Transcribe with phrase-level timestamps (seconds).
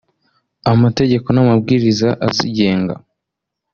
[0.73, 2.93] amategeko n’amabwiriza azigenga